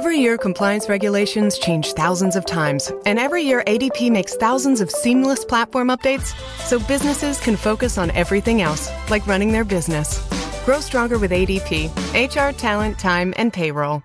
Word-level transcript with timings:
Every 0.00 0.16
year, 0.16 0.38
compliance 0.38 0.88
regulations 0.88 1.58
change 1.58 1.92
thousands 1.92 2.34
of 2.34 2.46
times, 2.46 2.90
and 3.04 3.18
every 3.18 3.42
year, 3.42 3.62
ADP 3.66 4.10
makes 4.10 4.34
thousands 4.34 4.80
of 4.80 4.90
seamless 4.90 5.44
platform 5.44 5.88
updates 5.88 6.34
so 6.60 6.78
businesses 6.78 7.38
can 7.38 7.54
focus 7.54 7.98
on 7.98 8.10
everything 8.12 8.62
else, 8.62 8.88
like 9.10 9.26
running 9.26 9.52
their 9.52 9.62
business. 9.62 10.26
Grow 10.64 10.80
stronger 10.80 11.18
with 11.18 11.32
ADP 11.32 11.90
HR, 12.14 12.56
talent, 12.56 12.98
time, 12.98 13.34
and 13.36 13.52
payroll. 13.52 14.02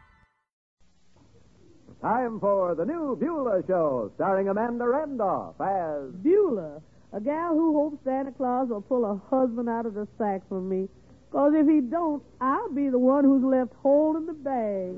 Time 2.01 2.41
for 2.41 2.75
the 2.75 2.83
new 2.83 3.15
Beulah 3.15 3.63
Show, 3.65 4.11
starring 4.15 4.49
Amanda 4.49 4.85
Randolph 4.85 5.55
as. 5.61 6.11
Beulah, 6.21 6.81
a 7.13 7.21
gal 7.21 7.53
who 7.53 7.71
hopes 7.73 8.03
Santa 8.03 8.33
Claus 8.33 8.67
will 8.67 8.81
pull 8.81 9.05
a 9.05 9.15
husband 9.33 9.69
out 9.69 9.85
of 9.85 9.93
the 9.93 10.09
sack 10.17 10.41
for 10.49 10.59
me. 10.59 10.89
Cause 11.35 11.51
if 11.53 11.67
he 11.67 11.81
don't, 11.81 12.23
I'll 12.39 12.71
be 12.71 12.87
the 12.87 12.97
one 12.97 13.25
who's 13.25 13.43
left 13.43 13.73
holding 13.83 14.25
the 14.25 14.31
bag. 14.31 14.95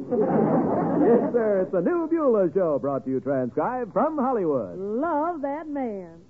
yes, 1.02 1.34
sir, 1.34 1.62
it's 1.64 1.72
the 1.72 1.82
new 1.82 2.08
Beulah 2.08 2.54
Show, 2.54 2.78
brought 2.78 3.06
to 3.06 3.10
you 3.10 3.20
transcribed 3.20 3.92
from 3.92 4.20
Hollywood. 4.20 4.78
Love 4.78 5.42
that 5.42 5.68
man. 5.68 6.22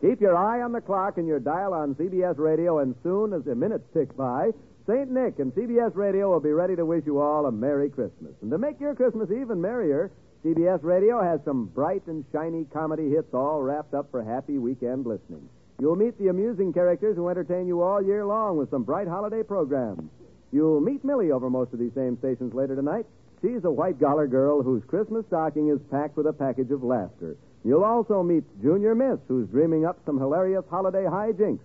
Keep 0.00 0.20
your 0.20 0.36
eye 0.36 0.62
on 0.62 0.72
the 0.72 0.80
clock 0.80 1.18
and 1.18 1.28
your 1.28 1.38
dial 1.38 1.72
on 1.74 1.94
CBS 1.94 2.38
Radio, 2.38 2.80
and 2.80 2.96
soon 3.04 3.34
as 3.34 3.44
the 3.44 3.54
minutes 3.54 3.84
tick 3.94 4.16
by, 4.16 4.50
St. 4.88 5.08
Nick 5.12 5.38
and 5.38 5.52
CBS 5.52 5.94
Radio 5.94 6.32
will 6.32 6.40
be 6.40 6.50
ready 6.50 6.74
to 6.74 6.84
wish 6.84 7.04
you 7.06 7.20
all 7.20 7.46
a 7.46 7.52
Merry 7.52 7.88
Christmas. 7.88 8.32
And 8.42 8.50
to 8.50 8.58
make 8.58 8.80
your 8.80 8.96
Christmas 8.96 9.30
even 9.30 9.60
merrier, 9.60 10.10
CBS 10.44 10.82
Radio 10.82 11.22
has 11.22 11.40
some 11.44 11.66
bright 11.66 12.06
and 12.06 12.24
shiny 12.32 12.64
comedy 12.72 13.10
hits 13.10 13.32
all 13.34 13.62
wrapped 13.62 13.94
up 13.94 14.10
for 14.10 14.22
happy 14.22 14.58
weekend 14.58 15.06
listening. 15.06 15.48
You'll 15.80 15.96
meet 15.96 16.18
the 16.18 16.28
amusing 16.28 16.72
characters 16.72 17.16
who 17.16 17.28
entertain 17.28 17.66
you 17.66 17.82
all 17.82 18.02
year 18.02 18.24
long 18.24 18.56
with 18.56 18.70
some 18.70 18.84
bright 18.84 19.08
holiday 19.08 19.42
programs. 19.42 20.08
You'll 20.52 20.80
meet 20.80 21.04
Millie 21.04 21.32
over 21.32 21.50
most 21.50 21.72
of 21.72 21.78
these 21.78 21.94
same 21.94 22.16
stations 22.18 22.54
later 22.54 22.76
tonight. 22.76 23.06
She's 23.42 23.64
a 23.64 23.70
white 23.70 24.00
collar 24.00 24.26
girl 24.26 24.62
whose 24.62 24.84
Christmas 24.84 25.26
stocking 25.26 25.68
is 25.68 25.80
packed 25.90 26.16
with 26.16 26.26
a 26.26 26.32
package 26.32 26.70
of 26.70 26.82
laughter. 26.82 27.36
You'll 27.64 27.84
also 27.84 28.22
meet 28.22 28.44
Junior 28.62 28.94
Miss, 28.94 29.18
who's 29.28 29.48
dreaming 29.48 29.84
up 29.84 29.98
some 30.06 30.18
hilarious 30.18 30.64
holiday 30.70 31.04
hijinks. 31.04 31.60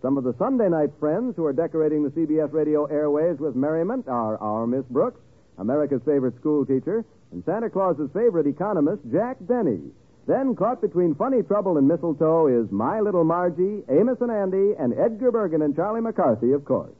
Some 0.00 0.16
of 0.16 0.24
the 0.24 0.34
Sunday 0.38 0.68
night 0.68 0.90
friends 0.98 1.36
who 1.36 1.44
are 1.44 1.52
decorating 1.52 2.02
the 2.04 2.10
CBS 2.10 2.52
radio 2.52 2.86
airways 2.86 3.38
with 3.38 3.54
merriment 3.56 4.08
are 4.08 4.38
our 4.38 4.66
Miss 4.66 4.84
Brooks, 4.88 5.20
America's 5.58 6.02
favorite 6.04 6.36
school 6.36 6.64
teacher, 6.64 7.04
and 7.32 7.42
Santa 7.44 7.70
Claus's 7.70 8.10
favorite 8.12 8.46
economist, 8.46 9.02
Jack 9.10 9.36
Benny. 9.40 9.80
Then, 10.26 10.54
caught 10.54 10.80
between 10.80 11.14
funny 11.16 11.42
trouble 11.42 11.78
and 11.78 11.88
mistletoe, 11.88 12.46
is 12.46 12.70
My 12.70 13.00
Little 13.00 13.24
Margie, 13.24 13.82
Amos 13.88 14.18
and 14.20 14.30
Andy, 14.30 14.74
and 14.78 14.94
Edgar 14.94 15.32
Bergen 15.32 15.62
and 15.62 15.74
Charlie 15.74 16.00
McCarthy, 16.00 16.52
of 16.52 16.64
course. 16.64 16.92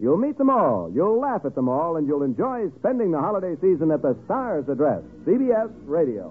You'll 0.00 0.16
meet 0.16 0.38
them 0.38 0.48
all, 0.48 0.90
you'll 0.94 1.20
laugh 1.20 1.44
at 1.44 1.54
them 1.54 1.68
all, 1.68 1.96
and 1.96 2.06
you'll 2.06 2.22
enjoy 2.22 2.70
spending 2.78 3.10
the 3.10 3.18
holiday 3.18 3.54
season 3.60 3.90
at 3.90 4.00
the 4.00 4.16
Stars 4.24 4.66
Address, 4.68 5.02
CBS 5.26 5.70
Radio. 5.84 6.30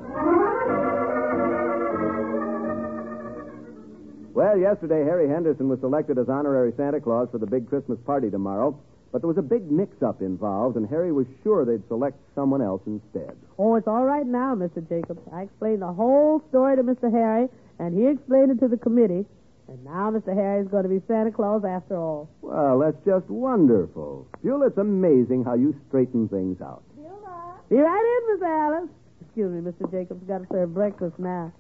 Well, 4.34 4.58
yesterday, 4.58 5.04
Harry 5.04 5.28
Henderson 5.28 5.70
was 5.70 5.80
selected 5.82 6.18
as 6.18 6.30
honorary 6.30 6.74
Santa 6.78 7.00
Claus 7.00 7.28
for 7.30 7.38
the 7.38 7.46
big 7.46 7.70
Christmas 7.70 8.00
party 8.06 8.32
tomorrow. 8.32 8.80
But 9.12 9.22
there 9.22 9.28
was 9.28 9.38
a 9.38 9.42
big 9.42 9.72
mix-up 9.72 10.22
involved, 10.22 10.78
and 10.78 10.88
Harry 10.88 11.12
was 11.12 11.26
sure 11.44 11.66
they'd 11.66 11.88
select 11.88 12.18
someone 12.36 12.62
else 12.62 12.82
instead. 12.86 13.36
Oh, 13.58 13.76
it's 13.76 13.88
all 13.88 14.06
right 14.06 14.26
now, 14.26 14.54
Mr. 14.54 14.88
Jacobs. 14.88 15.22
I 15.34 15.44
explained 15.44 15.82
the 15.82 15.92
whole 15.92 16.44
story 16.50 16.76
to 16.76 16.84
Mr. 16.84 17.12
Harry, 17.12 17.50
and 17.80 17.98
he 17.98 18.08
explained 18.08 18.52
it 18.52 18.60
to 18.60 18.68
the 18.68 18.78
committee. 18.78 19.26
And 19.68 19.84
now 19.84 20.12
Mr. 20.12 20.34
Harry's 20.34 20.68
going 20.68 20.84
to 20.84 20.90
be 20.90 21.02
Santa 21.08 21.32
Claus 21.32 21.64
after 21.64 21.96
all. 21.98 22.30
Well, 22.42 22.80
that's 22.80 22.98
just 23.06 23.28
wonderful. 23.30 24.28
Beulah, 24.44 24.68
it's 24.68 24.78
amazing 24.78 25.44
how 25.44 25.54
you 25.56 25.76
straighten 25.88 26.28
things 26.28 26.62
out. 26.62 26.84
Beulah. 26.96 27.56
Be 27.70 27.78
right 27.78 28.22
in, 28.30 28.34
Miss 28.34 28.44
Alice. 28.48 28.90
Excuse 29.26 29.52
me, 29.52 29.72
Mr. 29.72 29.92
Jacobs. 29.92 30.22
I've 30.24 30.28
got 30.28 30.38
to 30.40 30.48
serve 30.52 30.74
breakfast 30.74 31.20
now. 31.20 31.52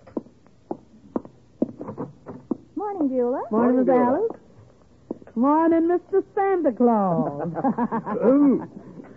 Morning, 2.75 3.09
Beulah. 3.09 3.43
Morning, 3.51 3.85
Miss 3.85 3.89
Alice. 3.89 4.31
Morning, 5.35 5.87
Mr. 5.87 6.23
Santa 6.35 6.71
Claus. 6.71 7.51
Oh, 8.21 8.67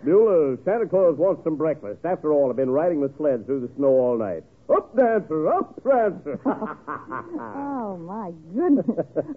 Beulah, 0.05 0.57
Santa 0.65 0.87
Claus 0.87 1.17
wants 1.17 1.45
some 1.45 1.57
breakfast. 1.57 2.05
After 2.05 2.33
all, 2.33 2.51
I've 2.51 2.57
been 2.57 2.71
riding 2.71 3.01
the 3.01 3.11
sled 3.17 3.47
through 3.47 3.61
the 3.61 3.71
snow 3.77 3.89
all 3.89 4.19
night. 4.19 4.43
Up, 4.69 4.95
Dancer! 4.97 5.49
Up, 5.49 5.83
Dancer! 5.85 6.41
oh, 6.47 7.97
my 7.99 8.33
goodness. 8.55 8.87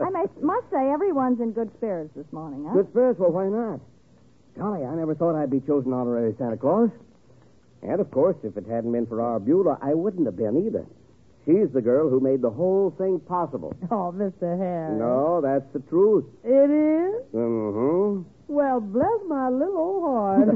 I 0.01 0.09
must, 0.09 0.35
must 0.41 0.69
say, 0.71 0.89
everyone's 0.89 1.39
in 1.39 1.51
good 1.51 1.71
spirits 1.77 2.11
this 2.15 2.25
morning, 2.31 2.65
huh? 2.67 2.73
Good 2.73 2.89
spirits? 2.91 3.19
Well, 3.19 3.31
why 3.31 3.45
not? 3.45 3.79
Golly, 4.57 4.85
I 4.85 4.95
never 4.95 5.13
thought 5.13 5.35
I'd 5.35 5.51
be 5.51 5.59
chosen 5.59 5.93
honorary 5.93 6.33
Santa 6.37 6.57
Claus. 6.57 6.89
And, 7.83 7.99
of 8.01 8.09
course, 8.09 8.37
if 8.43 8.57
it 8.57 8.65
hadn't 8.67 8.91
been 8.91 9.05
for 9.05 9.21
our 9.21 9.39
Beulah, 9.39 9.77
I 9.81 9.93
wouldn't 9.93 10.25
have 10.25 10.37
been 10.37 10.65
either. 10.65 10.85
She's 11.45 11.69
the 11.73 11.81
girl 11.81 12.09
who 12.09 12.19
made 12.19 12.41
the 12.41 12.49
whole 12.49 12.93
thing 12.97 13.19
possible. 13.19 13.73
Oh, 13.91 14.11
Mr. 14.15 14.57
Harry. 14.57 14.97
No, 14.97 15.41
that's 15.41 15.71
the 15.73 15.79
truth. 15.89 16.25
It 16.43 16.69
is? 16.71 17.23
Mm-hmm. 17.33 18.23
Well, 18.47 18.79
bless 18.79 19.19
my 19.27 19.49
little 19.49 19.77
old 19.77 20.03
heart. 20.03 20.47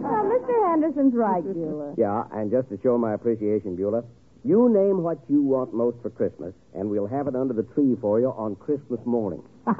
well, 0.00 0.24
Mr. 0.24 0.70
Henderson's 0.70 1.14
right, 1.14 1.42
Beulah. 1.42 1.94
Yeah, 1.98 2.24
and 2.32 2.50
just 2.50 2.68
to 2.70 2.78
show 2.82 2.96
my 2.98 3.14
appreciation, 3.14 3.76
Beulah, 3.76 4.04
you 4.48 4.68
name 4.72 5.02
what 5.02 5.18
you 5.28 5.42
want 5.42 5.74
most 5.74 6.00
for 6.00 6.08
Christmas, 6.08 6.54
and 6.74 6.88
we'll 6.88 7.06
have 7.06 7.28
it 7.28 7.36
under 7.36 7.52
the 7.52 7.64
tree 7.74 7.96
for 8.00 8.18
you 8.18 8.28
on 8.28 8.56
Christmas 8.56 8.98
morning. 9.04 9.42
what? 9.64 9.76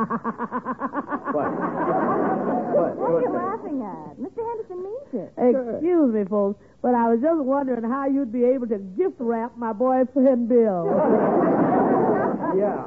What? 2.76 2.92
What 3.00 3.10
are 3.16 3.22
you 3.24 3.32
laughing 3.32 3.80
at? 3.80 4.20
Mr. 4.20 4.44
Henderson 4.44 4.84
means 4.84 5.08
it. 5.16 5.32
Excuse 5.40 6.12
me, 6.12 6.24
folks, 6.28 6.60
but 6.82 6.94
I 6.94 7.08
was 7.08 7.20
just 7.22 7.40
wondering 7.40 7.88
how 7.88 8.06
you'd 8.06 8.30
be 8.30 8.44
able 8.44 8.68
to 8.68 8.76
gift 8.76 9.16
wrap 9.18 9.56
my 9.56 9.72
boyfriend 9.72 10.50
Bill. 10.50 10.84
yeah. 12.60 12.84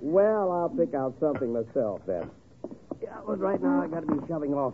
Well, 0.00 0.52
I'll 0.52 0.72
pick 0.72 0.94
out 0.94 1.16
something 1.20 1.52
myself 1.52 2.00
then. 2.06 2.30
Yeah, 3.02 3.20
but 3.26 3.38
right 3.38 3.60
now 3.62 3.82
I 3.82 3.88
got 3.88 4.00
to 4.00 4.06
be 4.06 4.26
shoving 4.26 4.54
off. 4.54 4.72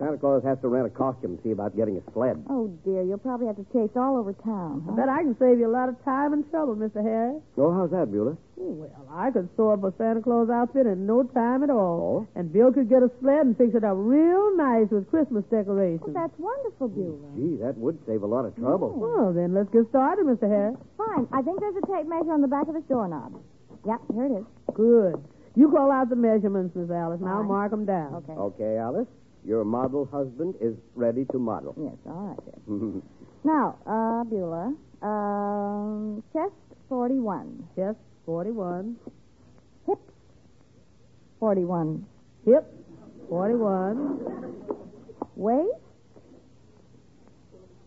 Santa 0.00 0.16
Claus 0.16 0.42
has 0.48 0.56
to 0.64 0.68
rent 0.68 0.86
a 0.86 0.90
costume 0.90 1.36
and 1.36 1.40
see 1.44 1.50
about 1.52 1.76
getting 1.76 2.00
a 2.00 2.04
sled. 2.16 2.40
Oh, 2.48 2.72
dear. 2.88 3.02
You'll 3.04 3.20
probably 3.20 3.46
have 3.52 3.60
to 3.60 3.66
chase 3.68 3.92
all 3.94 4.16
over 4.16 4.32
town. 4.32 4.80
Huh? 4.88 4.92
I 4.92 4.96
bet 4.96 5.08
I 5.12 5.20
can 5.20 5.36
save 5.36 5.60
you 5.60 5.68
a 5.68 5.74
lot 5.76 5.92
of 5.92 6.02
time 6.08 6.32
and 6.32 6.48
trouble, 6.48 6.72
Mr. 6.74 7.04
Harris. 7.04 7.44
Oh, 7.60 7.68
how's 7.76 7.92
that, 7.92 8.08
Beulah? 8.10 8.40
Well, 8.56 8.88
I 9.12 9.30
could 9.30 9.48
sew 9.56 9.70
up 9.76 9.84
a 9.84 9.92
Santa 10.00 10.22
Claus 10.24 10.48
outfit 10.48 10.86
in 10.86 11.04
no 11.04 11.22
time 11.36 11.62
at 11.62 11.68
all. 11.68 12.24
Oh? 12.24 12.38
And 12.38 12.50
Bill 12.52 12.72
could 12.72 12.88
get 12.88 13.02
a 13.04 13.10
sled 13.20 13.44
and 13.44 13.56
fix 13.56 13.74
it 13.76 13.84
up 13.84 13.96
real 14.00 14.56
nice 14.56 14.88
with 14.88 15.04
Christmas 15.12 15.44
decorations. 15.52 16.00
Well, 16.08 16.16
that's 16.16 16.38
wonderful, 16.40 16.88
Beulah. 16.88 17.36
Gee, 17.36 17.56
that 17.60 17.76
would 17.76 18.00
save 18.08 18.22
a 18.22 18.26
lot 18.26 18.48
of 18.48 18.56
trouble. 18.56 18.96
Oh. 18.96 19.00
Well, 19.04 19.32
then 19.36 19.52
let's 19.52 19.68
get 19.68 19.84
started, 19.92 20.24
Mr. 20.24 20.48
Harris. 20.48 20.80
Fine. 20.96 21.28
I 21.32 21.44
think 21.44 21.60
there's 21.60 21.76
a 21.76 21.84
tape 21.84 22.08
measure 22.08 22.32
on 22.32 22.40
the 22.40 22.48
back 22.48 22.68
of 22.68 22.74
this 22.74 22.84
doorknob. 22.88 23.36
Yep, 23.84 24.00
here 24.16 24.26
it 24.32 24.32
is. 24.40 24.46
Good. 24.72 25.20
You 25.56 25.68
call 25.68 25.92
out 25.92 26.08
the 26.08 26.16
measurements, 26.16 26.72
Miss 26.76 26.88
Alice. 26.90 27.20
Now 27.20 27.44
Fine. 27.44 27.48
mark 27.48 27.70
them 27.70 27.84
down. 27.84 28.24
Okay. 28.24 28.32
Okay, 28.32 28.76
Alice. 28.78 29.08
Your 29.44 29.64
model 29.64 30.06
husband 30.12 30.54
is 30.60 30.74
ready 30.94 31.24
to 31.32 31.38
model. 31.38 31.74
Yes, 31.78 31.94
all 32.06 32.36
right, 32.36 32.38
then. 32.66 33.02
now, 33.44 33.76
uh, 33.86 34.24
Beulah, 34.24 34.74
um, 35.02 36.22
chest 36.32 36.52
41, 36.88 37.68
Chest 37.76 37.98
41. 38.26 38.96
hips 39.86 40.00
41, 41.40 42.06
Hip 42.44 42.66
41. 43.28 44.20
waist 45.36 45.68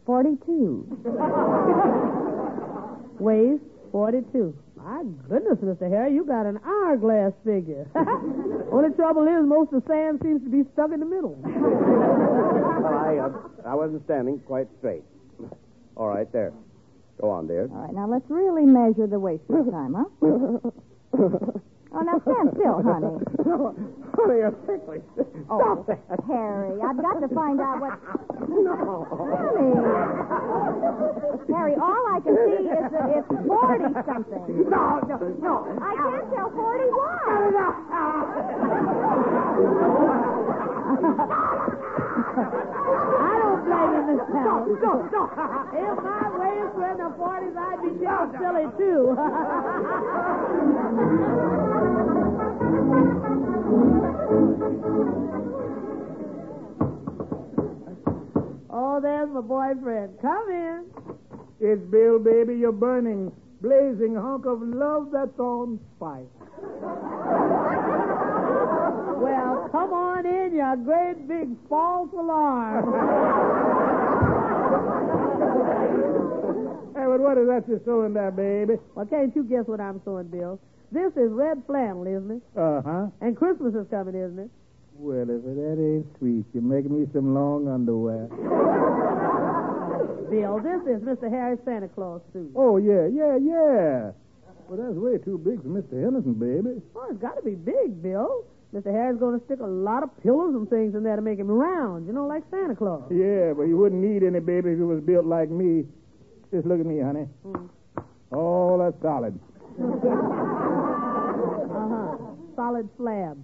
42. 0.06 0.98
Waist 3.20 3.64
42. 3.92 4.54
My 4.84 5.02
goodness, 5.30 5.60
Mr. 5.64 5.90
Harry, 5.90 6.14
you 6.14 6.26
got 6.26 6.46
an 6.46 6.60
hourglass 6.66 7.32
figure. 7.46 7.88
Only 7.96 8.94
trouble 8.96 9.24
is, 9.24 9.48
most 9.48 9.72
of 9.72 9.82
the 9.82 9.88
sand 9.88 10.20
seems 10.22 10.44
to 10.44 10.50
be 10.50 10.68
stuck 10.74 10.92
in 10.92 11.00
the 11.00 11.06
middle. 11.06 11.40
well, 11.44 12.92
I, 12.92 13.16
uh, 13.18 13.32
I 13.72 13.76
wasn't 13.76 14.04
standing 14.04 14.40
quite 14.40 14.68
straight. 14.80 15.04
All 15.96 16.10
right, 16.10 16.30
there. 16.34 16.52
Go 17.22 17.30
on, 17.30 17.48
dear. 17.48 17.70
All 17.72 17.86
right, 17.86 17.94
now 17.94 18.08
let's 18.08 18.26
really 18.28 18.66
measure 18.66 19.08
the 19.08 19.20
waist 19.20 19.44
this 19.48 19.64
time, 19.72 19.94
huh? 19.94 20.04
oh, 21.16 22.02
now 22.04 22.20
stand 22.28 22.52
still, 22.60 22.84
honey. 22.84 23.24
Honey, 24.20 24.36
you're 24.36 24.52
ticklish. 24.68 25.04
Oh, 25.50 25.86
Harry, 26.28 26.76
I've 26.82 27.00
got 27.00 27.22
to 27.22 27.30
find 27.34 27.62
out 27.62 27.80
what. 27.80 28.00
No. 28.50 29.08
Honey. 29.16 30.13
Harry, 30.94 31.76
all 31.76 32.06
I 32.14 32.20
can 32.22 32.36
see 32.46 32.70
is 32.70 32.92
that 32.92 33.10
it's 33.18 33.28
40 33.48 33.94
something. 34.06 34.70
No, 34.70 35.00
no, 35.08 35.18
no. 35.42 35.54
I 35.82 35.96
can't 35.96 36.30
tell 36.34 36.50
41. 36.52 36.94
No, 37.28 37.50
no, 37.50 37.68
no. 37.90 38.14
I 43.22 43.34
don't 43.42 43.62
blame 43.66 43.92
him 43.94 44.06
this 44.14 44.24
time. 44.30 44.44
No, 44.44 44.84
no, 44.84 44.94
no. 45.10 45.24
If 45.74 45.98
my 46.04 46.30
waves 46.38 46.74
were 46.76 46.90
in 46.92 46.98
the 46.98 47.10
40s, 47.18 47.58
I'd 47.58 47.82
be 47.82 47.90
down 48.04 48.32
no, 48.34 48.40
silly, 48.40 48.68
too. 48.78 49.02
my 59.02 59.42
boyfriend. 59.42 60.20
Come 60.22 60.50
in. 60.50 60.86
It's 61.60 61.82
Bill, 61.90 62.20
baby. 62.20 62.56
You're 62.58 62.72
burning. 62.72 63.32
Blazing 63.62 64.16
hunk 64.16 64.46
of 64.46 64.62
love 64.62 65.10
that's 65.12 65.40
on 65.40 65.80
fire. 66.00 66.26
Well, 69.18 69.70
come 69.72 69.94
on 69.94 70.26
in, 70.26 70.54
you 70.54 70.84
great 70.84 71.28
big 71.28 71.50
false 71.70 72.10
alarm. 72.12 72.84
Hey, 76.94 77.06
but 77.08 77.20
what 77.20 77.38
is 77.38 77.48
that 77.48 77.64
you're 77.68 77.82
sewing 77.86 78.14
there, 78.14 78.32
baby? 78.32 78.74
well, 78.96 79.06
can't 79.06 79.34
you 79.36 79.44
guess 79.46 79.64
what 79.66 79.80
I'm 79.80 80.02
sewing, 80.04 80.28
Bill? 80.28 80.60
This 80.92 81.14
is 81.14 81.32
red 81.32 81.64
flannel, 81.66 82.06
isn't 82.06 82.32
it? 82.32 82.42
Uh-huh. 82.56 83.08
And 83.22 83.38
Christmas 83.38 83.74
is 83.74 83.88
coming, 83.90 84.14
isn't 84.16 84.40
it? 84.40 84.50
Well, 84.96 85.22
if 85.30 85.44
that 85.44 85.78
ain't 85.80 86.06
sweet, 86.18 86.46
you're 86.54 86.64
making 86.64 86.98
me 87.00 87.08
some 87.14 87.34
long 87.34 87.68
underwear. 87.68 88.28
Bill, 90.30 90.60
this 90.62 90.82
is 90.88 91.02
Mr. 91.04 91.30
Harry's 91.30 91.60
Santa 91.66 91.88
Claus 91.90 92.22
suit. 92.32 92.52
Oh, 92.56 92.78
yeah, 92.78 93.08
yeah, 93.08 93.38
yeah. 93.38 94.12
Well, 94.70 94.80
that's 94.80 94.96
way 94.96 95.18
too 95.18 95.38
big 95.38 95.62
for 95.62 95.68
Mr. 95.70 96.02
Henderson, 96.02 96.34
baby. 96.34 96.82
Oh, 96.96 97.08
it's 97.12 97.22
got 97.22 97.36
to 97.36 97.44
be 97.44 97.56
big, 97.56 98.02
Bill. 98.02 98.46
Mr. 98.74 98.92
Harry's 98.92 99.20
going 99.20 99.38
to 99.40 99.46
stick 99.46 99.60
a 99.60 99.66
lot 99.68 100.02
of 100.02 100.10
pillows 100.24 100.56
and 100.56 100.68
things 100.70 100.96
in 100.96 101.04
there 101.04 101.16
to 101.16 101.22
make 101.22 101.38
him 101.38 101.48
round, 101.48 102.08
you 102.08 102.14
know, 102.14 102.26
like 102.26 102.44
Santa 102.50 102.76
Claus. 102.76 103.04
Yeah, 103.12 103.54
but 103.54 103.64
you 103.64 103.78
wouldn't 103.78 104.02
need 104.02 104.24
any 104.24 104.40
baby 104.40 104.72
if 104.72 104.80
it 104.80 104.86
was 104.86 105.02
built 105.04 105.26
like 105.26 105.50
me. 105.50 105.86
Just 106.52 106.66
look 106.66 106.80
at 106.80 106.86
me, 106.86 107.00
honey. 107.00 107.28
Oh, 108.32 108.78
that's 108.80 109.00
solid. 109.02 109.38
Uh-huh. 111.74 112.16
Solid 112.56 112.88
slab. 112.98 113.44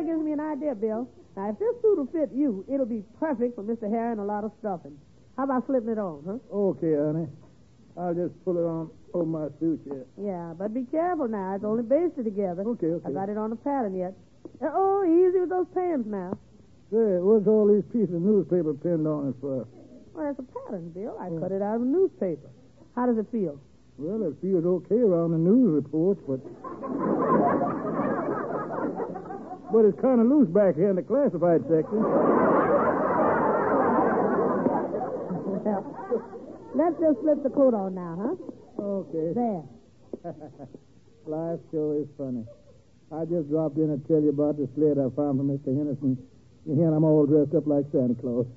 That 0.00 0.06
gives 0.06 0.22
me 0.22 0.32
an 0.32 0.40
idea, 0.40 0.74
Bill. 0.74 1.08
Now, 1.36 1.50
if 1.50 1.58
this 1.58 1.74
suit 1.82 1.96
will 1.98 2.06
fit 2.06 2.30
you, 2.34 2.64
it'll 2.72 2.86
be 2.86 3.04
perfect 3.18 3.54
for 3.54 3.62
Mr. 3.62 3.88
Harry 3.90 4.12
and 4.12 4.20
a 4.20 4.24
lot 4.24 4.44
of 4.44 4.52
stuffing. 4.60 4.96
How 5.36 5.44
about 5.44 5.66
slipping 5.66 5.90
it 5.90 5.98
on, 5.98 6.22
huh? 6.26 6.38
Okay, 6.52 6.94
honey. 6.96 7.28
I'll 7.96 8.14
just 8.14 8.32
pull 8.44 8.56
it 8.56 8.64
on 8.64 8.90
over 9.14 9.26
my 9.26 9.48
suit 9.60 9.80
here. 9.84 10.06
Yeah, 10.16 10.54
but 10.56 10.72
be 10.72 10.84
careful 10.90 11.28
now. 11.28 11.54
It's 11.54 11.64
only 11.64 11.82
basted 11.82 12.24
together. 12.24 12.62
Okay, 12.66 12.86
okay. 12.86 13.08
I 13.08 13.12
got 13.12 13.28
it 13.28 13.36
on 13.36 13.50
the 13.50 13.56
pattern 13.56 13.94
yet. 13.96 14.14
Uh, 14.62 14.70
Oh, 14.72 15.04
easy 15.04 15.40
with 15.40 15.50
those 15.50 15.66
pants 15.74 16.08
now. 16.08 16.32
Say, 16.90 17.20
what's 17.20 17.46
all 17.46 17.68
these 17.68 17.84
pieces 17.92 18.14
of 18.14 18.22
newspaper 18.22 18.74
pinned 18.74 19.06
on 19.06 19.28
it 19.28 19.34
for? 19.40 19.66
Well, 20.14 20.24
that's 20.26 20.38
a 20.38 20.42
pattern, 20.66 20.90
Bill. 20.90 21.16
I 21.20 21.28
cut 21.40 21.52
it 21.52 21.62
out 21.62 21.76
of 21.76 21.82
a 21.82 21.84
newspaper. 21.84 22.48
How 22.96 23.06
does 23.06 23.18
it 23.18 23.26
feel? 23.30 23.60
Well, 23.98 24.26
it 24.28 24.34
feels 24.40 24.64
okay 24.64 24.98
around 24.98 25.32
the 25.32 25.38
news 25.38 25.74
reports, 25.84 26.20
but. 26.26 26.40
but 29.72 29.84
it's 29.84 30.00
kind 30.00 30.20
of 30.20 30.26
loose 30.26 30.48
back 30.48 30.74
here 30.76 30.90
in 30.90 30.96
the 30.96 31.02
classified 31.02 31.62
section. 31.70 32.02
Well, 35.60 35.84
let's 36.74 36.96
just 37.00 37.20
slip 37.20 37.42
the 37.42 37.50
coat 37.50 37.74
on 37.74 37.94
now, 37.94 38.16
huh? 38.18 38.34
Okay. 38.82 39.32
There. 39.34 39.62
Life 41.26 41.60
sure 41.70 42.00
is 42.00 42.08
funny. 42.16 42.44
I 43.12 43.24
just 43.24 43.50
dropped 43.50 43.76
in 43.76 43.88
to 43.90 43.98
tell 44.08 44.20
you 44.22 44.30
about 44.30 44.56
the 44.56 44.68
sled 44.74 44.98
I 44.98 45.10
found 45.14 45.38
from 45.38 45.50
Mr. 45.50 45.74
Henderson. 45.76 46.16
You 46.66 46.74
hear, 46.76 46.92
I'm 46.94 47.04
all 47.04 47.26
dressed 47.26 47.54
up 47.54 47.66
like 47.66 47.86
Santa 47.92 48.14
Claus. 48.14 48.46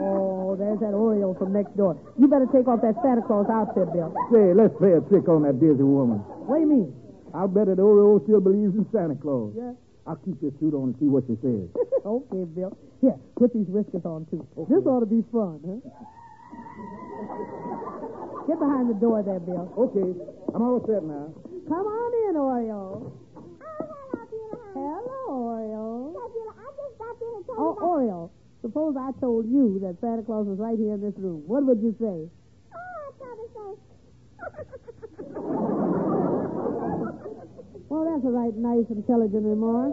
Oh, 0.00 0.56
there's 0.58 0.80
that 0.80 0.94
Oriole 0.94 1.34
from 1.38 1.52
next 1.52 1.76
door. 1.76 1.94
You 2.18 2.26
better 2.26 2.46
take 2.52 2.66
off 2.66 2.82
that 2.82 2.96
Santa 3.04 3.22
Claus 3.22 3.46
outfit, 3.48 3.92
Bill. 3.92 4.12
Say, 4.32 4.50
let's 4.52 4.74
play 4.78 4.92
a 4.98 5.00
trick 5.06 5.28
on 5.28 5.42
that 5.46 5.60
busy 5.60 5.84
woman. 5.86 6.18
What 6.50 6.56
do 6.56 6.62
you 6.62 6.66
mean? 6.66 6.99
I'll 7.34 7.48
bet 7.48 7.66
that 7.66 7.78
Oriole 7.78 8.20
still 8.24 8.40
believes 8.40 8.74
in 8.74 8.86
Santa 8.92 9.14
Claus. 9.14 9.52
Yeah. 9.56 9.72
I'll 10.06 10.16
keep 10.16 10.40
this 10.40 10.52
suit 10.58 10.74
on 10.74 10.90
and 10.90 10.96
see 10.98 11.06
what 11.06 11.24
she 11.28 11.36
says. 11.44 11.68
okay, 12.06 12.44
Bill. 12.56 12.76
Here, 13.00 13.14
put 13.36 13.52
these 13.54 13.68
whiskers 13.68 14.02
on, 14.04 14.26
too. 14.30 14.42
This 14.68 14.82
ought 14.86 15.00
to 15.00 15.06
be 15.06 15.22
fun, 15.30 15.60
huh? 15.62 15.78
Get 18.48 18.58
behind 18.58 18.90
the 18.90 18.98
door 18.98 19.22
there, 19.22 19.38
Bill. 19.38 19.70
Okay, 19.78 20.10
I'm 20.54 20.62
all 20.62 20.82
set 20.88 21.04
now. 21.04 21.30
Come 21.68 21.86
on 21.86 22.10
in, 22.30 22.36
Oriole. 22.36 23.12
Oh, 23.36 23.44
hello, 23.62 24.26
Beulah. 24.26 24.74
Hello, 24.74 25.20
Oriole. 25.30 26.10
Hey, 26.18 26.26
Beulah, 26.34 26.56
I 26.58 26.66
just 26.74 26.94
stopped 26.98 27.22
in 27.22 27.30
to 27.30 27.42
tell 27.46 27.54
Oh, 27.54 27.62
you 27.62 27.70
about... 27.70 27.86
Oriole, 27.86 28.32
suppose 28.62 28.96
I 28.98 29.12
told 29.20 29.46
you 29.46 29.78
that 29.84 30.00
Santa 30.00 30.22
Claus 30.26 30.46
was 30.48 30.58
right 30.58 30.78
here 30.78 30.94
in 30.94 31.00
this 31.00 31.14
room. 31.16 31.44
What 31.46 31.62
would 31.66 31.78
you 31.78 31.94
say? 32.00 32.26
Oh, 32.74 32.98
I'd 33.06 33.14
probably 33.22 33.48
say... 33.54 33.70
Well, 37.90 38.06
that's 38.06 38.22
a 38.24 38.30
right 38.30 38.54
nice, 38.54 38.86
intelligent 38.88 39.42
remark. 39.42 39.90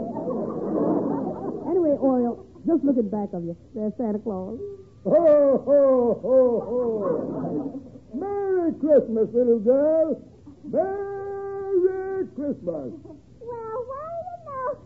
Anyway, 1.65 1.97
Oriole, 1.97 2.45
just 2.67 2.83
look 2.85 2.97
at 3.01 3.09
back 3.09 3.33
of 3.33 3.43
you. 3.43 3.57
There's 3.73 3.91
Santa 3.97 4.19
Claus. 4.19 4.59
Ho, 5.03 5.63
ho, 5.65 6.19
ho, 6.21 6.37
ho. 6.61 7.81
Merry 8.13 8.73
Christmas, 8.77 9.27
little 9.33 9.57
girl. 9.59 10.21
Merry 10.69 12.27
Christmas. 12.37 12.93
well, 13.41 13.77
wait 13.89 14.25
a 14.29 14.45
minute. 14.45 14.77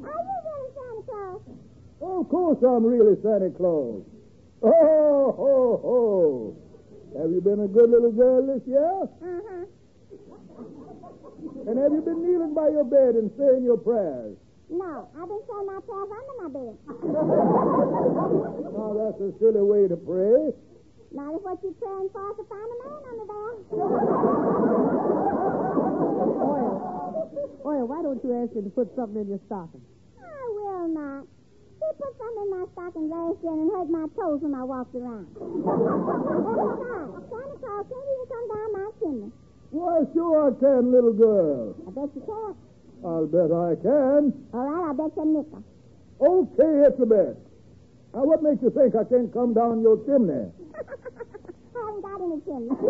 Are 0.00 0.20
you 0.24 0.36
really 0.48 0.70
Santa 0.72 1.02
Claus? 1.04 1.40
Of 2.00 2.28
course 2.30 2.58
I'm 2.64 2.84
really 2.86 3.16
Santa 3.22 3.50
Claus. 3.50 4.00
Ho, 4.62 5.34
ho, 5.36 5.80
ho. 5.84 6.56
Have 7.20 7.30
you 7.30 7.40
been 7.42 7.60
a 7.60 7.68
good 7.68 7.90
little 7.90 8.12
girl 8.12 8.46
this 8.46 8.62
year? 8.66 9.02
Uh-huh. 9.04 9.66
And 10.60 11.78
have 11.78 11.92
you 11.92 12.02
been 12.02 12.20
kneeling 12.24 12.54
by 12.54 12.68
your 12.68 12.84
bed 12.84 13.14
and 13.16 13.30
saying 13.38 13.64
your 13.64 13.78
prayers? 13.78 14.36
No, 14.70 15.08
I've 15.18 15.28
been 15.28 15.42
saying 15.50 15.66
my 15.66 15.80
prayers 15.82 16.10
under 16.14 16.34
my 16.40 16.48
bed. 16.52 16.74
Now, 18.70 18.94
that's 18.94 19.20
a 19.20 19.32
silly 19.40 19.64
way 19.66 19.88
to 19.88 19.96
pray. 19.96 20.52
Not 21.10 21.34
if 21.34 21.42
what 21.42 21.58
you're 21.62 21.74
praying 21.74 22.08
for 22.14 22.22
is 22.30 22.36
to 22.38 22.44
find 22.46 22.68
a 22.70 22.76
man 22.86 23.02
under 23.10 23.26
there. 23.26 23.54
Oriole, 26.30 26.78
Oriole, 27.66 27.88
why 27.90 28.02
don't 28.02 28.22
you 28.22 28.30
ask 28.38 28.54
him 28.54 28.62
to 28.64 28.70
put 28.70 28.94
something 28.94 29.22
in 29.22 29.28
your 29.28 29.40
stocking? 29.50 29.82
I 30.22 30.42
will 30.54 30.86
not. 30.86 31.26
He 31.82 31.88
put 31.98 32.14
something 32.14 32.46
in 32.46 32.50
my 32.54 32.64
stocking 32.78 33.10
last 33.10 33.42
year 33.42 33.58
and 33.58 33.70
hurt 33.74 33.90
my 33.90 34.06
toes 34.14 34.38
when 34.38 34.54
I 34.54 34.62
walked 34.62 34.94
around. 34.94 35.26
and 35.34 35.66
besides, 35.66 37.26
Santa 37.26 37.56
Claus 37.58 37.84
can't 37.90 38.06
even 38.06 38.26
come 38.30 38.46
down 38.54 38.70
my 38.70 38.86
chimney. 39.02 39.30
Why, 39.70 40.02
sure 40.12 40.50
I 40.50 40.52
can, 40.58 40.90
little 40.90 41.12
girl. 41.12 41.74
I 41.86 41.90
bet 41.90 42.10
you 42.14 42.22
can't. 42.26 42.56
I'll 43.04 43.26
bet 43.26 43.50
I 43.54 43.74
can. 43.80 44.34
All 44.52 44.66
right, 44.66 44.88
I'll 44.90 44.94
bet 44.94 45.16
you 45.16 45.22
a 45.22 45.26
nickel. 45.26 45.62
Okay, 46.20 46.72
it's 46.90 47.00
a 47.00 47.06
bet. 47.06 47.36
Now, 48.12 48.24
what 48.26 48.42
makes 48.42 48.60
you 48.62 48.70
think 48.70 48.94
I 48.96 49.04
can't 49.04 49.32
come 49.32 49.54
down 49.54 49.80
your 49.80 49.96
chimney? 50.04 50.50
I 50.74 51.78
haven't 51.78 52.02
got 52.02 52.20
any 52.20 52.40
chimney. 52.42 52.74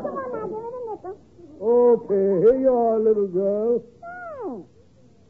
Come 0.00 0.16
on 0.16 0.28
now, 0.32 0.44
give 0.46 0.60
me 0.60 0.68
the 0.70 0.82
nickel. 0.92 1.16
Okay, 1.60 2.28
here 2.44 2.60
you 2.60 2.72
are, 2.72 2.98
little 3.00 3.26
girl. 3.28 3.82
Thanks. 4.00 4.68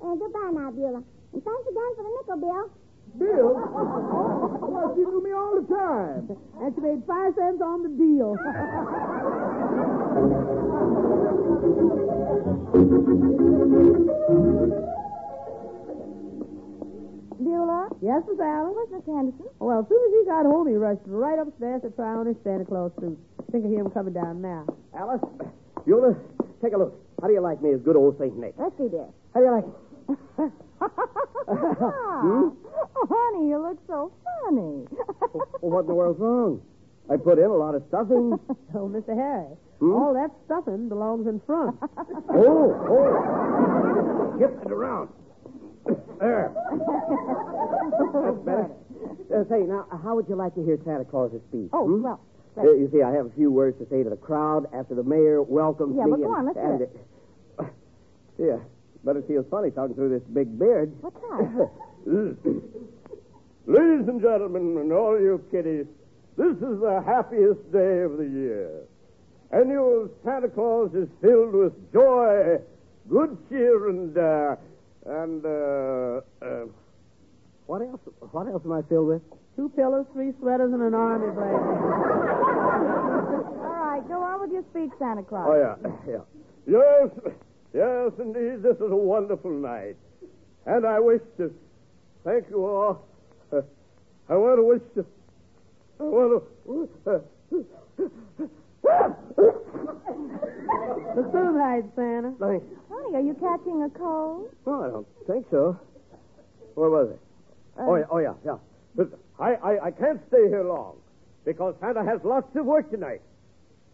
And 0.02 0.20
goodbye 0.20 0.50
now, 0.52 0.70
Beulah. 0.70 1.02
And 1.32 1.42
thanks 1.44 1.66
again 1.70 1.90
for 1.96 2.02
the 2.02 2.10
nickel, 2.18 2.36
Bill. 2.42 2.70
Bill? 3.18 3.54
Why, 3.54 4.94
she 4.94 5.00
knew 5.00 5.22
me 5.22 5.32
all 5.32 5.60
the 5.60 5.66
time. 5.66 6.36
And 6.62 6.74
she 6.74 6.80
made 6.80 7.02
five 7.06 7.34
cents 7.34 7.60
on 7.62 7.82
the 7.82 7.88
deal. 7.96 8.36
Beulah? 17.40 17.88
yes, 18.02 18.22
Miss 18.28 18.38
Allen? 18.38 18.74
Where's 18.76 18.90
Mr. 18.90 19.16
Henderson? 19.16 19.46
Well, 19.58 19.80
as 19.80 19.88
soon 19.88 20.02
as 20.04 20.10
he 20.12 20.24
got 20.28 20.44
home, 20.44 20.68
he 20.68 20.74
rushed 20.74 21.00
right 21.06 21.38
upstairs 21.38 21.80
to 21.82 21.90
try 21.90 22.12
on 22.14 22.26
his 22.26 22.36
Santa 22.44 22.64
Claus 22.64 22.92
suit. 23.00 23.18
Think 23.50 23.64
of 23.64 23.70
him 23.72 23.90
coming 23.90 24.12
down 24.12 24.42
now. 24.42 24.66
Alice, 24.94 25.22
Beulah, 25.86 26.14
take 26.62 26.74
a 26.74 26.76
look. 26.76 26.94
How 27.20 27.28
do 27.28 27.32
you 27.32 27.40
like 27.40 27.62
me 27.62 27.72
as 27.72 27.80
good 27.80 27.96
old 27.96 28.18
St. 28.18 28.36
Nick? 28.36 28.54
Let's 28.58 28.76
see, 28.76 28.88
dear. 28.88 29.06
How 29.34 29.40
do 29.40 29.46
you 29.46 29.52
like 29.56 29.64
Oh, 33.02 33.06
honey, 33.08 33.48
you 33.48 33.58
look 33.58 33.78
so 33.86 34.12
funny. 34.44 34.86
Well, 35.32 35.46
what 35.60 35.80
in 35.80 35.86
the 35.86 35.94
world's 35.94 36.20
wrong? 36.20 36.60
I 37.10 37.16
put 37.16 37.38
in 37.38 37.46
a 37.46 37.54
lot 37.56 37.74
of 37.74 37.82
stuffing. 37.88 38.38
Oh, 38.74 38.88
Mr. 38.88 39.16
Harry, 39.16 39.56
Hmm? 39.80 39.92
all 39.94 40.14
that 40.14 40.30
stuffing 40.46 40.88
belongs 40.88 41.26
in 41.26 41.40
front. 41.46 41.76
oh, 42.30 42.70
oh. 42.88 44.36
Get 44.38 44.50
it 44.64 44.70
around. 44.70 45.08
There. 46.20 46.52
That's 48.14 48.38
better. 48.44 48.70
Uh, 49.34 49.44
say, 49.48 49.62
now, 49.66 49.86
how 50.04 50.14
would 50.14 50.28
you 50.28 50.36
like 50.36 50.54
to 50.54 50.62
hear 50.64 50.78
Santa 50.84 51.04
Claus's 51.04 51.40
speech? 51.48 51.70
Oh, 51.72 51.84
hmm? 51.86 52.02
well, 52.02 52.20
Uh, 52.56 52.62
you 52.62 52.88
see, 52.92 53.02
I 53.02 53.10
have 53.10 53.26
a 53.26 53.30
few 53.30 53.50
words 53.50 53.76
to 53.78 53.86
say 53.90 54.02
to 54.04 54.10
the 54.10 54.16
crowd 54.16 54.66
after 54.72 54.94
the 54.94 55.02
mayor 55.02 55.42
welcomes 55.42 55.96
Yeah, 55.96 56.04
me. 56.04 56.10
Yeah, 56.10 56.16
but 56.16 56.22
go 56.22 56.34
and, 56.34 56.36
on, 56.36 56.46
let's 56.46 56.58
hear 56.58 56.72
and, 56.72 56.88
uh, 57.58 57.64
yeah, 58.38 58.58
but 59.02 59.16
it 59.16 59.26
feels 59.26 59.46
funny 59.50 59.70
talking 59.72 59.94
through 59.96 60.10
this 60.10 60.22
big 60.32 60.56
beard. 60.58 60.92
what's 61.00 61.16
that? 61.16 61.70
Ladies 62.06 62.36
and 64.08 64.20
gentlemen, 64.20 64.76
and 64.78 64.92
all 64.92 65.18
you 65.20 65.42
kiddies, 65.50 65.86
this 66.36 66.56
is 66.56 66.80
the 66.80 67.02
happiest 67.06 67.60
day 67.72 68.00
of 68.02 68.16
the 68.16 68.24
year. 68.26 68.82
Annual 69.52 70.08
Santa 70.24 70.48
Claus 70.48 70.92
is 70.94 71.08
filled 71.20 71.52
with 71.54 71.72
joy, 71.92 72.58
good 73.08 73.36
cheer, 73.48 73.88
and 73.90 74.16
uh, 74.16 74.56
And, 75.06 75.44
uh, 75.44 76.20
uh, 76.42 76.66
What 77.66 77.82
else? 77.82 78.00
What 78.32 78.46
else 78.46 78.62
am 78.64 78.72
I 78.72 78.82
filled 78.82 79.08
with? 79.08 79.22
Two 79.56 79.68
pillows, 79.70 80.06
three 80.12 80.32
sweaters, 80.40 80.72
and 80.72 80.82
an 80.82 80.94
army 80.94 81.30
blanket. 81.34 81.56
All 83.60 83.84
right, 83.84 84.02
go 84.08 84.22
on 84.22 84.40
with 84.40 84.52
your 84.52 84.62
speech, 84.70 84.90
Santa 84.98 85.22
Claus. 85.22 85.46
oh, 85.48 85.56
yeah, 85.56 85.76
yeah. 86.08 86.22
Yes, 86.66 87.10
yes, 87.74 88.12
indeed, 88.18 88.62
this 88.62 88.76
is 88.76 88.90
a 88.90 88.96
wonderful 88.96 89.50
night. 89.50 89.96
And 90.66 90.86
I 90.86 91.00
wish 91.00 91.20
to 91.38 91.52
thank 92.24 92.48
you 92.50 92.64
all. 92.64 93.06
Uh, 93.52 93.62
I 94.28 94.36
want 94.36 94.58
to 94.58 94.64
wish 94.64 94.82
to. 94.94 95.04
I 95.98 96.02
want 96.04 96.42
to. 96.66 97.10
Uh, 97.10 97.18
The 101.14 101.28
soon 101.32 101.58
hide, 101.58 101.90
Santa. 101.96 102.32
Thanks. 102.38 102.64
Honey, 102.90 103.16
are 103.16 103.20
you 103.20 103.34
catching 103.34 103.82
a 103.82 103.90
cold? 103.90 104.48
Well, 104.64 104.82
I 104.82 104.88
don't 104.88 105.06
think 105.26 105.46
so. 105.50 105.78
Where 106.74 106.88
was 106.90 107.10
it? 107.10 107.20
oh, 107.78 107.96
yeah, 107.96 108.04
oh, 108.10 108.18
yeah, 108.18 108.34
yeah. 108.44 108.56
But 108.94 109.08
I, 109.38 109.54
I, 109.54 109.86
I 109.86 109.90
can't 109.90 110.20
stay 110.28 110.48
here 110.48 110.62
long 110.64 110.96
because 111.44 111.74
Santa 111.80 112.04
has 112.04 112.20
lots 112.24 112.54
of 112.56 112.64
work 112.64 112.90
tonight. 112.90 113.20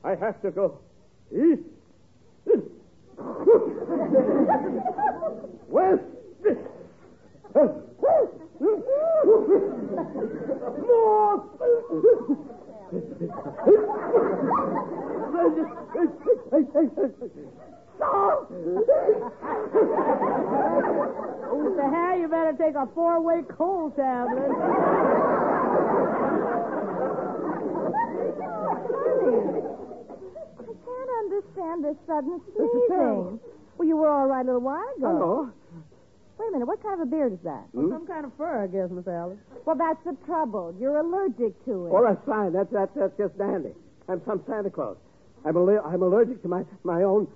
I 0.05 0.15
have 0.17 0.41
to 0.43 0.51
go 0.51 0.79
east, 1.33 1.63
west, 5.69 6.03
Mr. 7.57 7.73
Harry, 21.91 22.21
you 22.21 22.29
better 22.29 22.53
take 22.59 22.75
a 22.75 22.87
four-way 22.95 23.41
cold 23.57 23.97
tablet. 23.97 24.51
I 30.59 30.73
can't 30.85 31.11
understand 31.25 31.85
this 31.85 31.97
sudden 32.07 32.41
sneezing. 32.55 33.41
Well, 33.79 33.89
you 33.89 33.97
were 33.97 34.11
all 34.11 34.27
right 34.27 34.43
a 34.43 34.47
little 34.47 34.61
while 34.61 34.95
ago. 34.99 35.07
Oh. 35.07 35.53
Wait 36.39 36.49
a 36.49 36.53
minute, 36.53 36.67
what 36.67 36.83
kind 36.83 37.01
of 37.01 37.09
a 37.09 37.11
beard 37.11 37.33
is 37.33 37.39
that? 37.45 37.65
Hmm? 37.73 37.91
Some 37.91 38.07
kind 38.07 38.25
of 38.27 38.33
fur, 38.37 38.63
I 38.65 38.67
guess, 38.67 38.91
Miss 38.91 39.07
Alice. 39.07 39.39
Well, 39.65 39.77
that's 39.77 40.03
the 40.05 40.17
trouble. 40.27 40.75
You're 40.79 40.99
allergic 40.99 41.57
to 41.65 41.87
it. 41.87 41.93
Well, 41.93 42.05
that's 42.05 42.25
fine. 42.27 42.53
That's, 42.53 42.71
that's, 42.73 42.93
that's 42.95 43.17
just 43.17 43.39
dandy. 43.39 43.73
I'm 44.09 44.21
some 44.27 44.43
Santa 44.47 44.71
Claus. 44.71 44.97
I'm, 45.45 45.57
aller- 45.57 45.85
I'm 45.87 46.03
allergic 46.03 46.43
to 46.43 46.49
my, 46.49 46.65
my 46.85 47.03
own. 47.05 47.27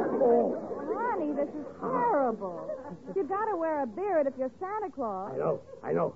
Honey, 0.00 1.32
this 1.32 1.48
is 1.48 1.66
terrible. 1.80 2.70
You 3.14 3.24
gotta 3.24 3.56
wear 3.56 3.82
a 3.82 3.86
beard 3.86 4.26
if 4.26 4.34
you're 4.38 4.50
Santa 4.60 4.90
Claus. 4.90 5.32
I 5.34 5.38
know. 5.38 5.60
I 5.84 5.92
know. 5.92 6.14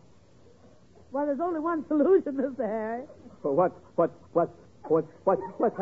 Well, 1.12 1.26
there's 1.26 1.40
only 1.40 1.61
one 1.61 1.87
solution, 1.88 2.33
Mr. 2.35 2.59
Harry. 2.66 3.02
What, 3.52 3.72
what, 3.96 4.10
what, 4.32 4.50
what, 4.84 5.04
what, 5.24 5.38
what, 5.58 5.78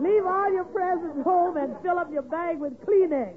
Leave 0.00 0.24
all 0.24 0.52
your 0.52 0.64
presents 0.64 1.22
home 1.24 1.56
and 1.58 1.74
fill 1.82 1.98
up 1.98 2.10
your 2.10 2.22
bag 2.22 2.58
with 2.58 2.72
Kleenex. 2.86 3.34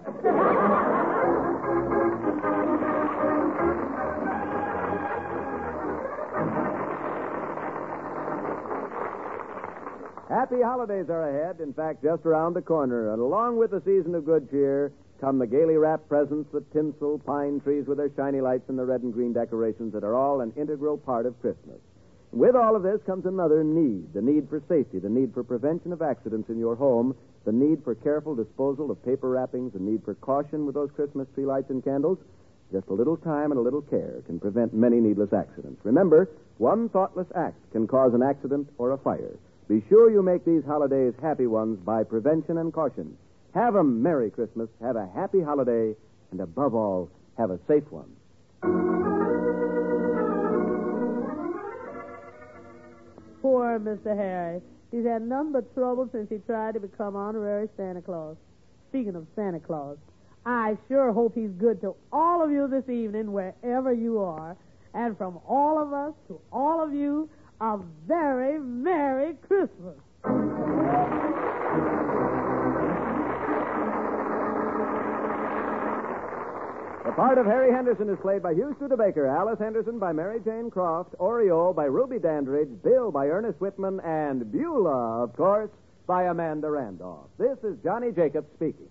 Happy 10.29 10.61
holidays 10.61 11.09
are 11.09 11.27
ahead, 11.27 11.59
in 11.59 11.73
fact, 11.73 12.01
just 12.03 12.25
around 12.25 12.53
the 12.53 12.61
corner. 12.61 13.11
And 13.11 13.21
along 13.21 13.57
with 13.57 13.71
the 13.71 13.81
season 13.81 14.15
of 14.15 14.25
good 14.25 14.49
cheer 14.49 14.93
come 15.21 15.37
the 15.37 15.45
gaily 15.45 15.77
wrapped 15.77 16.09
presents, 16.09 16.51
the 16.51 16.61
tinsel, 16.73 17.19
pine 17.19 17.61
trees 17.61 17.85
with 17.85 17.99
their 17.99 18.11
shiny 18.17 18.41
lights, 18.41 18.67
and 18.67 18.77
the 18.77 18.83
red 18.83 19.03
and 19.03 19.13
green 19.13 19.31
decorations 19.31 19.93
that 19.93 20.03
are 20.03 20.15
all 20.15 20.41
an 20.41 20.51
integral 20.57 20.97
part 20.97 21.27
of 21.27 21.39
Christmas. 21.39 21.77
With 22.31 22.55
all 22.55 22.75
of 22.75 22.81
this 22.81 22.99
comes 23.05 23.25
another 23.25 23.63
need 23.63 24.13
the 24.13 24.21
need 24.21 24.49
for 24.49 24.63
safety, 24.67 24.99
the 24.99 25.09
need 25.09 25.33
for 25.33 25.43
prevention 25.43 25.93
of 25.93 26.01
accidents 26.01 26.49
in 26.49 26.57
your 26.57 26.75
home, 26.75 27.15
the 27.45 27.51
need 27.51 27.83
for 27.83 27.93
careful 27.93 28.35
disposal 28.35 28.89
of 28.89 29.03
paper 29.05 29.29
wrappings, 29.29 29.73
the 29.73 29.79
need 29.79 30.03
for 30.03 30.15
caution 30.15 30.65
with 30.65 30.75
those 30.75 30.89
Christmas 30.95 31.27
tree 31.35 31.45
lights 31.45 31.69
and 31.69 31.83
candles. 31.83 32.17
Just 32.71 32.87
a 32.87 32.93
little 32.93 33.17
time 33.17 33.51
and 33.51 33.59
a 33.59 33.63
little 33.63 33.81
care 33.81 34.23
can 34.25 34.39
prevent 34.39 34.73
many 34.73 34.99
needless 35.01 35.33
accidents. 35.33 35.81
Remember, 35.83 36.29
one 36.57 36.89
thoughtless 36.89 37.27
act 37.35 37.57
can 37.73 37.85
cause 37.85 38.13
an 38.13 38.23
accident 38.23 38.69
or 38.77 38.91
a 38.91 38.97
fire. 38.97 39.37
Be 39.67 39.83
sure 39.89 40.09
you 40.09 40.23
make 40.23 40.45
these 40.45 40.63
holidays 40.65 41.13
happy 41.21 41.47
ones 41.47 41.79
by 41.79 42.03
prevention 42.03 42.57
and 42.57 42.73
caution. 42.73 43.17
Have 43.53 43.75
a 43.75 43.83
Merry 43.83 44.29
Christmas, 44.29 44.69
have 44.81 44.95
a 44.95 45.09
happy 45.13 45.41
holiday, 45.41 45.93
and 46.31 46.39
above 46.39 46.73
all, 46.73 47.09
have 47.37 47.51
a 47.51 47.59
safe 47.67 47.83
one. 47.89 48.09
Poor 53.41 53.79
Mr. 53.79 54.15
Harry. 54.15 54.61
He's 54.91 55.05
had 55.05 55.21
none 55.21 55.51
but 55.51 55.73
trouble 55.73 56.07
since 56.11 56.29
he 56.29 56.37
tried 56.39 56.75
to 56.75 56.79
become 56.79 57.15
honorary 57.15 57.67
Santa 57.75 58.01
Claus. 58.01 58.37
Speaking 58.89 59.15
of 59.15 59.25
Santa 59.35 59.59
Claus, 59.59 59.97
I 60.45 60.77
sure 60.87 61.11
hope 61.11 61.35
he's 61.35 61.51
good 61.51 61.81
to 61.81 61.95
all 62.11 62.43
of 62.43 62.51
you 62.51 62.67
this 62.67 62.87
evening, 62.89 63.31
wherever 63.31 63.93
you 63.93 64.19
are. 64.19 64.55
And 64.93 65.17
from 65.17 65.39
all 65.47 65.81
of 65.81 65.93
us 65.93 66.13
to 66.27 66.39
all 66.51 66.83
of 66.83 66.93
you, 66.93 67.29
a 67.59 67.79
very 68.07 68.59
Merry 68.59 69.33
Christmas. 69.47 69.97
The 77.11 77.15
part 77.15 77.37
of 77.37 77.45
Harry 77.45 77.73
Henderson 77.73 78.09
is 78.09 78.17
played 78.21 78.41
by 78.41 78.53
Hugh 78.53 78.73
Studebaker, 78.77 79.27
Alice 79.27 79.59
Henderson 79.59 79.99
by 79.99 80.13
Mary 80.13 80.39
Jane 80.45 80.71
Croft, 80.71 81.13
Oriole 81.19 81.73
by 81.73 81.83
Ruby 81.83 82.19
Dandridge, 82.19 82.69
Bill 82.81 83.11
by 83.11 83.27
Ernest 83.27 83.59
Whitman, 83.59 83.99
and 83.99 84.49
Beulah, 84.49 85.21
of 85.25 85.35
course, 85.35 85.69
by 86.07 86.23
Amanda 86.23 86.71
Randolph. 86.71 87.27
This 87.37 87.57
is 87.65 87.75
Johnny 87.83 88.13
Jacobs 88.13 88.47
speaking. 88.55 88.87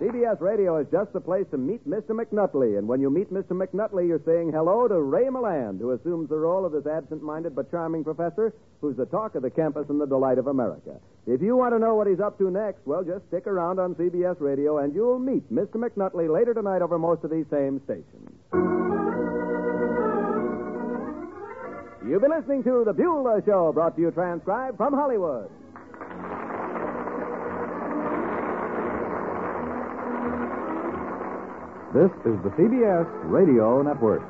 CBS 0.00 0.42
Radio 0.42 0.76
is 0.76 0.86
just 0.92 1.10
the 1.14 1.20
place 1.20 1.46
to 1.50 1.56
meet 1.56 1.88
Mr. 1.88 2.10
McNutley. 2.10 2.76
And 2.76 2.86
when 2.86 3.00
you 3.00 3.08
meet 3.08 3.32
Mr. 3.32 3.52
McNutley, 3.52 4.06
you're 4.06 4.20
saying 4.26 4.52
hello 4.52 4.86
to 4.86 5.00
Ray 5.00 5.24
Milland, 5.24 5.80
who 5.80 5.92
assumes 5.92 6.28
the 6.28 6.36
role 6.36 6.66
of 6.66 6.72
this 6.72 6.86
absent 6.86 7.22
minded 7.22 7.56
but 7.56 7.70
charming 7.70 8.04
professor 8.04 8.52
who's 8.82 8.96
the 8.96 9.06
talk 9.06 9.36
of 9.36 9.42
the 9.42 9.48
campus 9.48 9.86
and 9.88 9.98
the 9.98 10.06
delight 10.06 10.36
of 10.36 10.48
America. 10.48 11.00
If 11.26 11.40
you 11.40 11.56
want 11.56 11.74
to 11.74 11.78
know 11.78 11.94
what 11.94 12.06
he's 12.06 12.20
up 12.20 12.36
to 12.38 12.50
next, 12.50 12.86
well, 12.86 13.04
just 13.04 13.26
stick 13.28 13.46
around 13.46 13.80
on 13.80 13.94
CBS 13.94 14.38
Radio 14.38 14.78
and 14.78 14.94
you'll 14.94 15.18
meet 15.18 15.50
Mr. 15.50 15.76
McNutley 15.76 16.30
later 16.30 16.52
tonight 16.52 16.82
over 16.82 16.98
most 16.98 17.24
of 17.24 17.30
these 17.30 17.46
same 17.50 17.80
stations. 17.84 18.28
You've 22.06 22.20
been 22.20 22.36
listening 22.36 22.62
to 22.64 22.84
The 22.84 22.92
Beulah 22.92 23.40
Show, 23.46 23.72
brought 23.72 23.96
to 23.96 24.02
you 24.02 24.10
transcribed 24.10 24.76
from 24.76 24.92
Hollywood. 24.92 25.50
This 31.94 32.10
is 32.26 32.36
the 32.42 32.50
CBS 32.58 33.06
Radio 33.30 33.80
Network. 33.80 34.20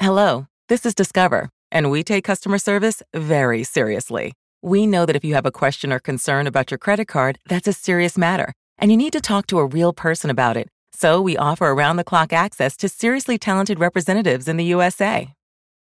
Hello, 0.00 0.48
this 0.68 0.84
is 0.84 0.96
Discover, 0.96 1.50
and 1.70 1.88
we 1.88 2.02
take 2.02 2.24
customer 2.24 2.58
service 2.58 3.00
very 3.14 3.62
seriously. 3.62 4.32
We 4.60 4.88
know 4.88 5.06
that 5.06 5.14
if 5.14 5.24
you 5.24 5.34
have 5.34 5.46
a 5.46 5.52
question 5.52 5.92
or 5.92 6.00
concern 6.00 6.48
about 6.48 6.72
your 6.72 6.78
credit 6.78 7.06
card, 7.06 7.38
that's 7.48 7.68
a 7.68 7.72
serious 7.72 8.18
matter, 8.18 8.52
and 8.78 8.90
you 8.90 8.96
need 8.96 9.12
to 9.12 9.20
talk 9.20 9.46
to 9.46 9.60
a 9.60 9.66
real 9.66 9.92
person 9.92 10.30
about 10.30 10.56
it. 10.56 10.68
So 10.92 11.20
we 11.20 11.36
offer 11.36 11.68
around 11.68 11.96
the 11.96 12.04
clock 12.04 12.32
access 12.32 12.76
to 12.78 12.88
seriously 12.88 13.38
talented 13.38 13.78
representatives 13.78 14.48
in 14.48 14.56
the 14.56 14.64
USA. 14.64 15.32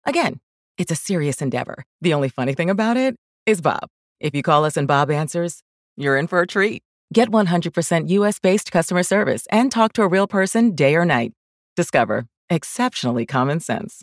Again, 0.07 0.41
it's 0.79 0.91
a 0.91 0.97
serious 0.97 1.43
endeavor. 1.43 1.85
The 2.01 2.15
only 2.15 2.31
funny 2.31 2.55
thing 2.55 2.71
about 2.71 2.97
it 2.97 3.15
is 3.45 3.61
Bob. 3.61 3.89
If 4.21 4.35
you 4.35 4.43
call 4.43 4.65
us 4.65 4.77
and 4.77 4.89
Bob 4.89 5.11
answers, 5.11 5.63
you're 5.97 6.17
in 6.17 6.27
for 6.27 6.41
a 6.41 6.47
treat. 6.47 6.83
Get 7.13 7.31
100% 7.31 8.09
US 8.09 8.39
based 8.39 8.73
customer 8.73 9.03
service 9.03 9.47
and 9.51 9.71
talk 9.71 9.93
to 9.95 10.03
a 10.03 10.09
real 10.09 10.27
person 10.27 10.75
day 10.75 10.97
or 10.97 11.05
night. 11.05 11.33
Discover 11.77 12.27
exceptionally 12.51 13.27
common 13.27 13.61
sense. 13.61 14.03